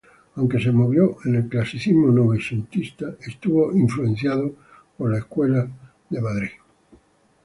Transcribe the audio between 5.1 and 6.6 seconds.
la escuela de Chicago.